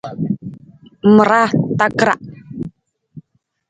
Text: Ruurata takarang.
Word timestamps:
Ruurata 1.13 1.57
takarang. 1.79 2.23